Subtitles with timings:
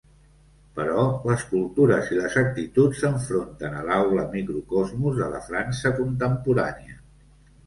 [0.77, 1.01] Però
[1.31, 6.99] les cultures i les actituds s'enfronten a l'aula, microcosmos de la França contemporània.